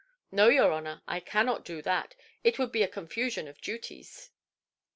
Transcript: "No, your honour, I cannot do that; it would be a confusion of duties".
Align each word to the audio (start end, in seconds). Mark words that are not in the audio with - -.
"No, 0.31 0.47
your 0.49 0.73
honour, 0.73 1.03
I 1.07 1.19
cannot 1.19 1.63
do 1.63 1.83
that; 1.83 2.15
it 2.43 2.57
would 2.57 2.71
be 2.71 2.81
a 2.81 2.87
confusion 2.87 3.47
of 3.47 3.61
duties". 3.61 4.31